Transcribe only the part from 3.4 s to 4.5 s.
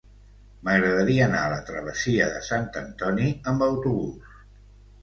amb autobús.